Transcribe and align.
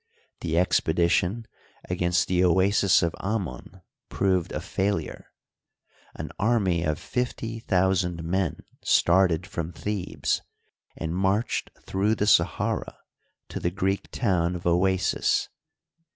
The 0.39 0.57
expedition 0.57 1.45
against 1.87 2.27
the 2.27 2.43
Oasis 2.43 3.03
of 3.03 3.13
Amon 3.19 3.81
proved 4.09 4.51
a 4.51 4.59
failure. 4.59 5.27
An 6.15 6.31
army 6.39 6.81
of 6.83 6.97
fifty 6.97 7.59
thousand 7.59 8.23
men 8.23 8.61
started 8.83 9.45
from 9.45 9.71
Thebes 9.71 10.41
and 10.97 11.13
marched 11.15 11.69
through 11.85 12.15
the 12.15 12.25
Sahara 12.25 12.97
to 13.49 13.59
the 13.59 13.69
Greek 13.69 14.09
town 14.09 14.55
of 14.55 14.65
Oasis. 14.65 15.49